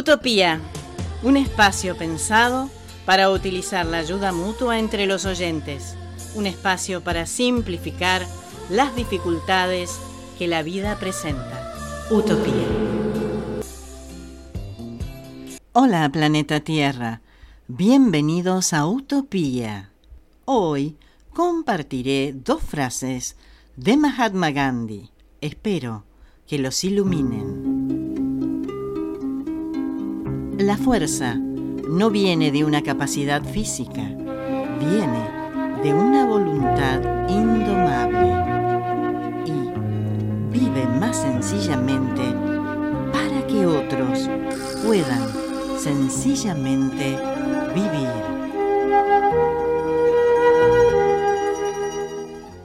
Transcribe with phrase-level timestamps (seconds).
[0.00, 0.62] Utopía,
[1.22, 2.70] un espacio pensado
[3.04, 5.94] para utilizar la ayuda mutua entre los oyentes,
[6.34, 8.26] un espacio para simplificar
[8.70, 10.00] las dificultades
[10.38, 11.74] que la vida presenta.
[12.10, 12.66] Utopía.
[15.74, 17.20] Hola planeta Tierra,
[17.68, 19.90] bienvenidos a Utopía.
[20.46, 20.96] Hoy
[21.34, 23.36] compartiré dos frases
[23.76, 25.10] de Mahatma Gandhi.
[25.42, 26.04] Espero
[26.46, 27.69] que los iluminen.
[30.60, 34.02] La fuerza no viene de una capacidad física,
[34.78, 35.26] viene
[35.82, 38.28] de una voluntad indomable
[39.46, 42.20] y vive más sencillamente
[43.10, 44.28] para que otros
[44.84, 47.18] puedan sencillamente
[47.74, 48.10] vivir.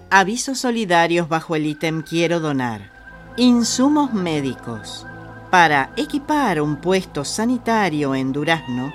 [0.10, 2.92] Avisos solidarios bajo el ítem Quiero donar.
[3.38, 5.08] Insumos médicos
[5.56, 8.94] para equipar un puesto sanitario en Durazno,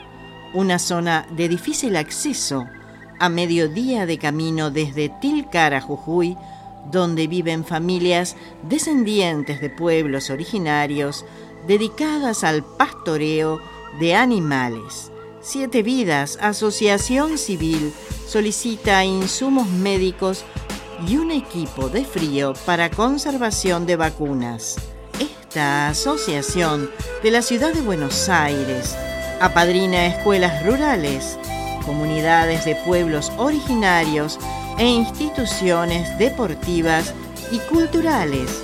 [0.52, 2.66] una zona de difícil acceso
[3.18, 6.36] a mediodía de camino desde Tilcara a Jujuy,
[6.92, 11.24] donde viven familias descendientes de pueblos originarios
[11.66, 13.62] dedicadas al pastoreo
[13.98, 15.10] de animales.
[15.40, 17.90] Siete Vidas, Asociación Civil,
[18.26, 20.44] solicita insumos médicos
[21.08, 24.89] y un equipo de frío para conservación de vacunas
[25.50, 26.88] esta asociación
[27.24, 28.94] de la ciudad de Buenos Aires
[29.40, 31.36] apadrina escuelas rurales,
[31.84, 34.38] comunidades de pueblos originarios
[34.78, 37.12] e instituciones deportivas
[37.50, 38.62] y culturales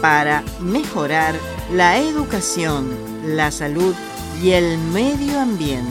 [0.00, 1.34] para mejorar
[1.72, 2.88] la educación,
[3.24, 3.92] la salud
[4.40, 5.90] y el medio ambiente.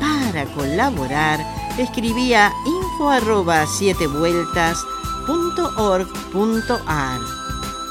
[0.00, 1.44] Para colaborar,
[1.76, 4.08] escribía info arroba siete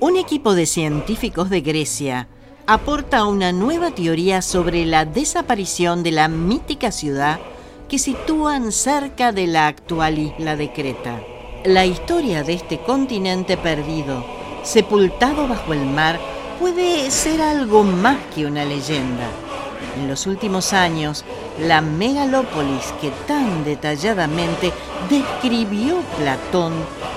[0.00, 2.26] Un equipo de científicos de Grecia
[2.66, 7.38] aporta una nueva teoría sobre la desaparición de la mítica ciudad
[7.88, 11.20] que sitúan cerca de la actual isla de Creta.
[11.64, 14.24] La historia de este continente perdido,
[14.64, 16.18] sepultado bajo el mar,
[16.58, 19.28] puede ser algo más que una leyenda.
[19.96, 21.24] En los últimos años,
[21.60, 24.72] la megalópolis que tan detalladamente
[25.08, 26.72] describió Platón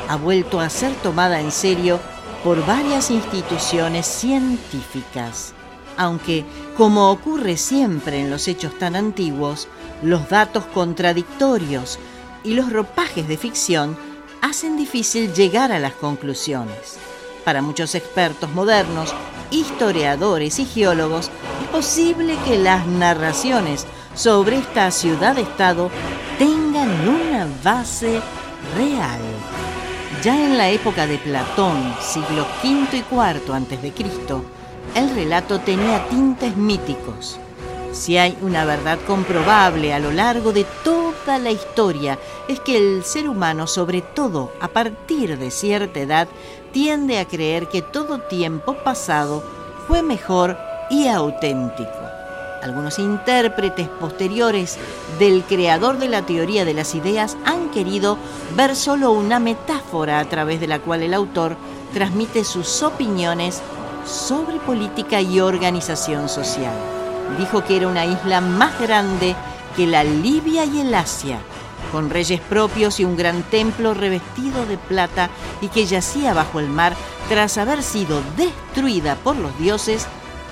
[0.07, 1.99] ha vuelto a ser tomada en serio
[2.43, 5.53] por varias instituciones científicas,
[5.97, 6.45] aunque,
[6.77, 9.67] como ocurre siempre en los hechos tan antiguos,
[10.01, 11.99] los datos contradictorios
[12.43, 13.97] y los ropajes de ficción
[14.41, 16.97] hacen difícil llegar a las conclusiones.
[17.43, 19.13] Para muchos expertos modernos,
[19.51, 21.31] historiadores y geólogos,
[21.63, 25.89] es posible que las narraciones sobre esta ciudad-estado
[26.37, 28.21] tengan una base
[28.75, 29.21] real.
[30.27, 33.93] Ya en la época de Platón, siglo V y IV a.C.,
[34.93, 37.39] el relato tenía tintes míticos.
[37.93, 43.05] Si hay una verdad comprobable a lo largo de toda la historia, es que el
[43.05, 46.27] ser humano, sobre todo a partir de cierta edad,
[46.73, 49.45] tiende a creer que todo tiempo pasado
[49.87, 50.57] fue mejor
[50.89, 52.16] y auténtico.
[52.67, 54.77] Algunos intérpretes posteriores
[55.19, 58.17] del creador de la teoría de las ideas han querido
[58.57, 61.55] ver solo una metáfora a través de la cual el autor
[61.93, 63.61] transmite sus opiniones
[64.05, 66.75] sobre política y organización social.
[67.39, 69.33] Dijo que era una isla más grande
[69.77, 71.39] que la Libia y el Asia,
[71.93, 75.29] con reyes propios y un gran templo revestido de plata
[75.61, 76.97] y que yacía bajo el mar
[77.29, 80.05] tras haber sido destruida por los dioses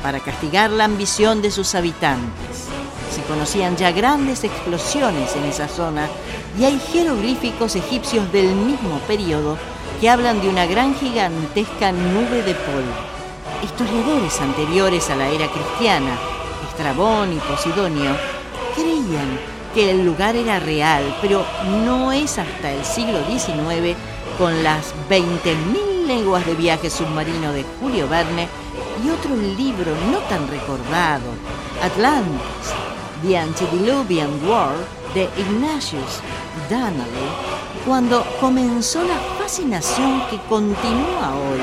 [0.05, 2.67] para castigar la ambición de sus habitantes.
[3.11, 6.07] Se conocían ya grandes explosiones en esa zona
[6.59, 9.57] y hay jeroglíficos egipcios del mismo periodo
[9.99, 12.93] que hablan de una gran gigantesca nube de polvo.
[13.63, 16.19] Historiadores anteriores a la era cristiana,
[16.69, 18.15] Estrabón y Posidonio,
[18.75, 19.39] creían
[19.73, 21.43] que el lugar era real, pero
[21.83, 23.97] no es hasta el siglo XIX,
[24.37, 28.47] con las 20.000 lenguas de viaje submarino de Julio Verne,
[29.03, 31.31] y otro libro no tan recordado,
[31.81, 32.73] Atlantis,
[33.21, 36.19] The Antediluvian World, de Ignatius
[36.69, 37.29] Donnelly,
[37.85, 41.61] cuando comenzó la fascinación que continúa hoy.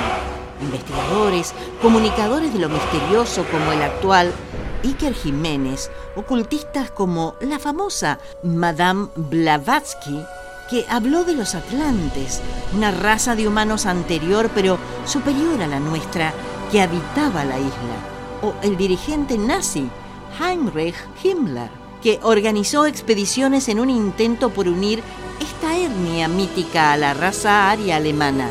[0.63, 1.53] Investigadores,
[1.83, 4.33] comunicadores de lo misterioso como el actual
[4.85, 10.25] Iker Jiménez, ocultistas como la famosa Madame Blavatsky,
[10.71, 12.41] que habló de los atlantes,
[12.75, 16.33] una raza de humanos anterior pero superior a la nuestra
[16.73, 17.99] que habitaba la isla,
[18.41, 19.91] o el dirigente nazi
[20.41, 21.69] Heinrich Himmler,
[22.03, 25.03] que organizó expediciones en un intento por unir
[25.39, 28.49] esta etnia mítica a la raza aria alemana.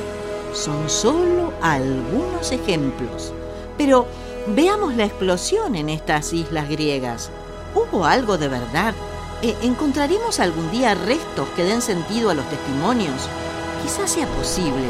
[0.53, 3.33] Son solo algunos ejemplos.
[3.75, 4.05] Pero
[4.47, 7.31] veamos la explosión en estas islas griegas.
[7.73, 8.93] ¿Hubo algo de verdad?
[9.41, 13.27] ¿E ¿Encontraremos algún día restos que den sentido a los testimonios?
[13.81, 14.85] Quizás sea posible,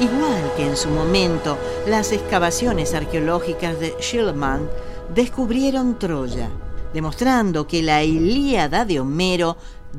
[0.00, 1.56] igual que en su momento
[1.86, 4.68] las excavaciones arqueológicas de Schillmann
[5.14, 6.50] descubrieron Troya,
[6.92, 9.56] demostrando que la Ilíada de Homero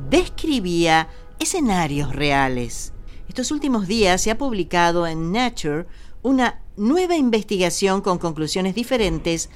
[0.10, 1.08] describía
[1.40, 2.94] escenarios reales.
[3.28, 5.86] Estos últimos días se ha publicado en Nature
[6.22, 9.50] una nueva investigación con conclusiones diferentes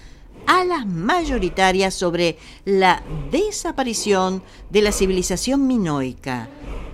[0.48, 6.50] a las mayoritarias sobre la desaparición de la civilización minoica.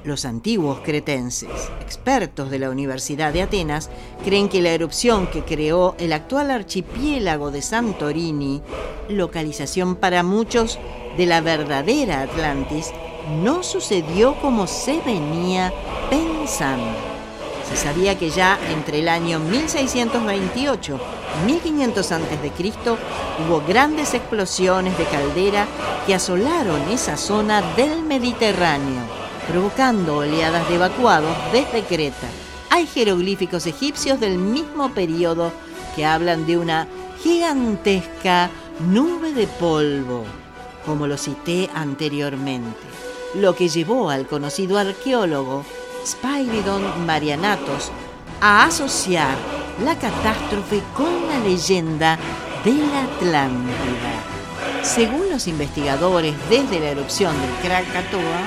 [0.08, 1.50] Los antiguos cretenses,
[1.82, 3.90] expertos de la Universidad de Atenas,
[4.24, 8.62] creen que la erupción que creó el actual archipiélago de Santorini,
[9.10, 10.80] localización para muchos
[11.18, 12.94] de la verdadera Atlantis,
[13.44, 15.74] no sucedió como se venía
[16.10, 16.88] pensando.
[17.70, 21.00] Se sabía que ya entre el año 1628
[21.42, 22.52] y 1500 a.C.
[23.46, 25.68] hubo grandes explosiones de caldera
[26.06, 32.28] que asolaron esa zona del Mediterráneo, provocando oleadas de evacuados desde Creta.
[32.70, 35.52] Hay jeroglíficos egipcios del mismo periodo
[35.96, 36.88] que hablan de una
[37.22, 38.50] gigantesca
[38.80, 40.26] nube de polvo,
[40.86, 42.88] como lo cité anteriormente
[43.36, 45.66] lo que llevó al conocido arqueólogo
[46.06, 47.92] Spyridon Marianatos
[48.42, 49.36] a asociar
[49.84, 52.18] la catástrofe con la leyenda
[52.64, 54.24] de la Atlántida.
[54.82, 58.42] Según los investigadores desde la erupción del Krakatoa,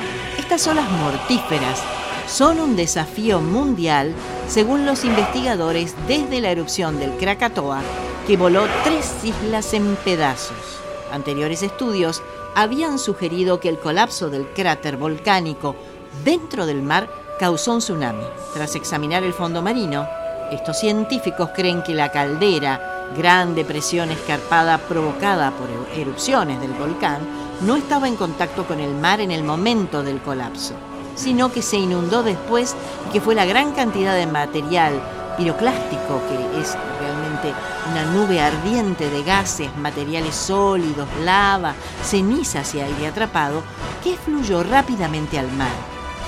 [0.51, 1.81] estas olas mortíferas
[2.27, 4.13] son un desafío mundial
[4.49, 7.81] según los investigadores desde la erupción del Krakatoa,
[8.27, 10.81] que voló tres islas en pedazos.
[11.13, 12.21] Anteriores estudios
[12.57, 15.77] habían sugerido que el colapso del cráter volcánico
[16.25, 17.09] dentro del mar
[17.39, 18.25] causó un tsunami.
[18.53, 20.09] Tras examinar el fondo marino,
[20.51, 27.21] estos científicos creen que la caldera, gran depresión escarpada provocada por erupciones del volcán,
[27.63, 30.75] no estaba en contacto con el mar en el momento del colapso,
[31.15, 32.75] sino que se inundó después
[33.09, 35.01] y que fue la gran cantidad de material
[35.37, 37.53] piroclástico, que es realmente
[37.91, 43.63] una nube ardiente de gases, materiales sólidos, lava, cenizas y aire atrapado,
[44.03, 45.73] que fluyó rápidamente al mar.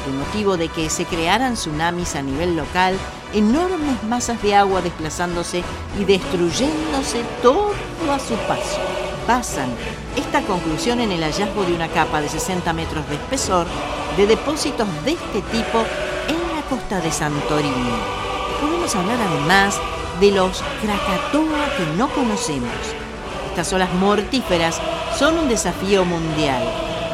[0.06, 2.96] El motivo de que se crearan tsunamis a nivel local,
[3.32, 5.62] enormes masas de agua desplazándose
[5.98, 7.72] y destruyéndose todo
[8.10, 9.01] a su paso.
[9.26, 9.70] Basan
[10.16, 13.66] esta conclusión en el hallazgo de una capa de 60 metros de espesor
[14.16, 15.84] de depósitos de este tipo
[16.28, 18.22] en la costa de Santorini
[18.62, 19.80] podemos hablar además
[20.20, 22.70] de los Krakatoa que no conocemos.
[23.48, 24.80] Estas olas mortíferas
[25.18, 26.62] son un desafío mundial,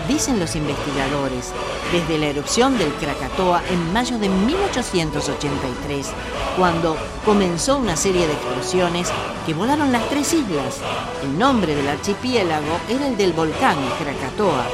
[0.08, 1.52] dicen los investigadores,
[1.92, 6.08] desde la erupción del Krakatoa en mayo de 1883,
[6.56, 9.10] cuando comenzó una serie de explosiones
[9.46, 10.78] que volaron las tres islas.
[11.22, 14.64] El nombre del archipiélago era el del volcán Krakatoa,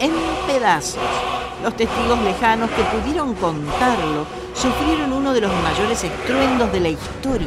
[0.00, 0.12] en
[0.46, 1.00] pedazos.
[1.62, 7.46] Los testigos lejanos que pudieron contarlo sufrieron uno de los mayores estruendos de la historia.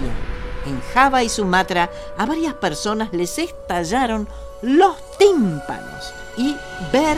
[0.66, 4.28] En Java y Sumatra a varias personas les estallaron
[4.62, 6.56] los tímpanos y
[6.92, 7.18] ver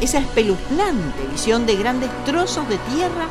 [0.00, 3.26] esa espeluznante visión de grandes trozos de tierra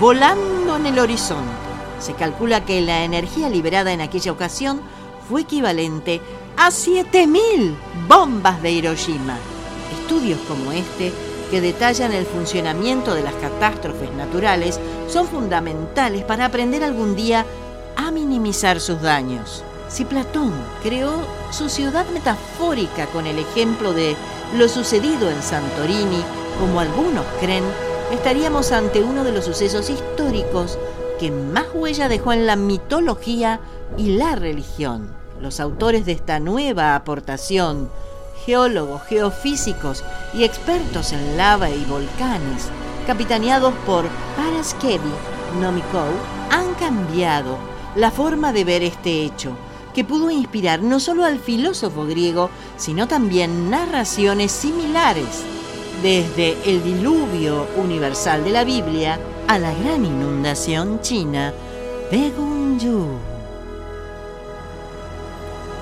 [0.00, 1.50] volando en el horizonte.
[1.98, 4.80] Se calcula que la energía liberada en aquella ocasión
[5.28, 6.20] fue equivalente
[6.56, 7.74] a 7.000
[8.08, 9.36] bombas de Hiroshima.
[10.00, 11.12] Estudios como este
[11.50, 17.44] que detallan el funcionamiento de las catástrofes naturales son fundamentales para aprender algún día
[17.96, 19.62] a minimizar sus daños.
[19.88, 21.12] Si Platón creó
[21.50, 24.16] su ciudad metafórica con el ejemplo de
[24.56, 26.22] lo sucedido en Santorini,
[26.60, 27.64] como algunos creen,
[28.12, 30.78] estaríamos ante uno de los sucesos históricos
[31.18, 33.60] que más huella dejó en la mitología
[33.96, 35.14] y la religión.
[35.40, 37.90] Los autores de esta nueva aportación
[38.44, 40.02] geólogos, geofísicos
[40.34, 42.68] y expertos en lava y volcanes,
[43.06, 44.04] capitaneados por
[44.36, 45.12] Paraskevi
[45.60, 46.10] Nomikou,
[46.50, 47.56] han cambiado
[47.94, 49.52] la forma de ver este hecho,
[49.94, 55.42] que pudo inspirar no solo al filósofo griego, sino también narraciones similares,
[56.02, 59.18] desde el diluvio universal de la Biblia
[59.48, 61.52] a la gran inundación china
[62.10, 63.18] de Gunju.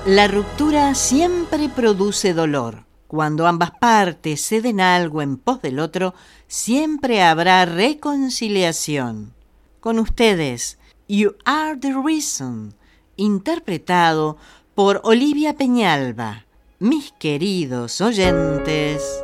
[0.05, 2.85] La ruptura siempre produce dolor.
[3.07, 6.15] Cuando ambas partes ceden algo en pos del otro,
[6.47, 9.33] siempre habrá reconciliación.
[9.79, 10.77] Con ustedes,
[11.07, 12.73] You Are the Reason,
[13.17, 14.37] interpretado
[14.75, 16.45] por Olivia Peñalba.
[16.79, 19.23] Mis queridos oyentes,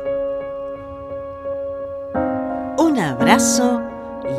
[2.78, 3.82] un abrazo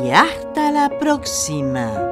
[0.02, 2.10] y hasta la próxima.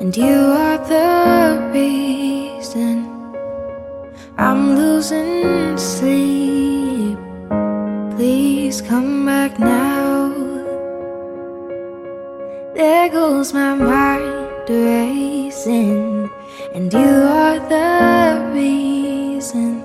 [0.00, 2.97] And you are the reason
[4.38, 7.18] I'm losing sleep.
[8.14, 10.32] Please come back now.
[12.72, 16.30] There goes my mind racing,
[16.72, 19.82] and you are the reason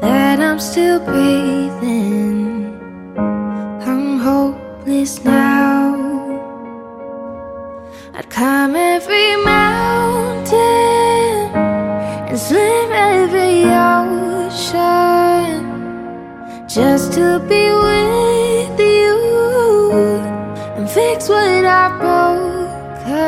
[0.00, 2.78] that I'm still breathing
[3.86, 5.94] I'm hopeless now.
[8.14, 9.57] I'd come every mountain
[16.78, 19.90] just to be with you
[20.76, 23.18] and fix what I've broken.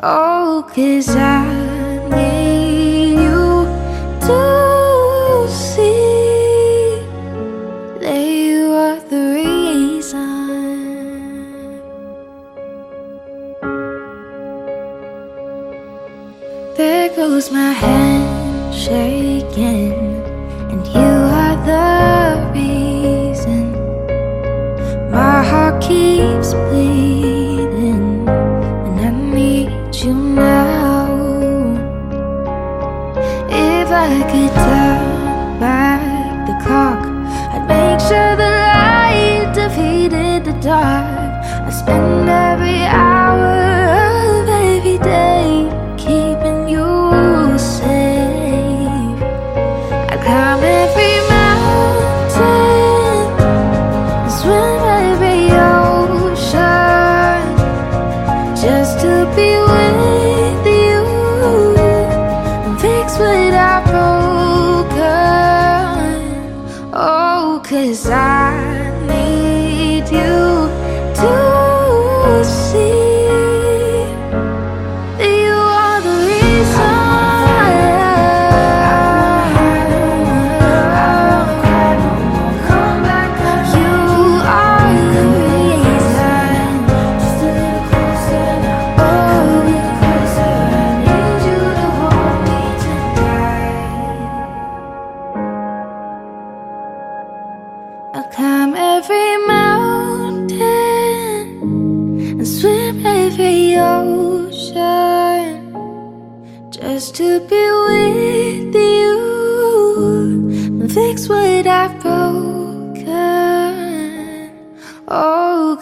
[0.00, 1.55] Oh, cause I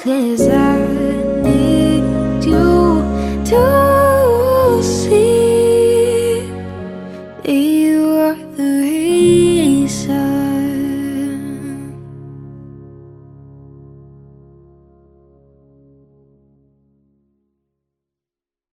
[0.04, 0.73] Cause I